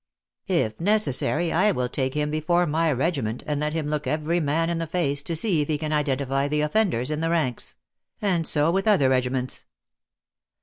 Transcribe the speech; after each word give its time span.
If 0.47 0.79
necessary, 0.79 1.53
I 1.53 1.71
will 1.71 1.87
take 1.87 2.15
him 2.15 2.31
before 2.31 2.65
my 2.65 2.91
regiment, 2.91 3.43
and 3.45 3.59
let 3.59 3.73
him 3.73 3.87
look 3.87 4.07
every 4.07 4.39
man 4.39 4.67
in 4.67 4.79
the 4.79 4.87
face, 4.87 5.21
to 5.21 5.35
see 5.35 5.61
if 5.61 5.67
he 5.67 5.77
can 5.77 5.93
identify 5.93 6.47
the 6.47 6.61
offenders 6.61 7.11
in 7.11 7.21
the 7.21 7.29
ranks; 7.29 7.75
and 8.19 8.47
so 8.47 8.71
with 8.71 8.87
other 8.87 9.09
.regi 9.09 9.29
ments." 9.29 9.65